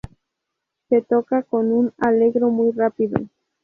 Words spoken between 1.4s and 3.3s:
en un "allegro" muy rápido.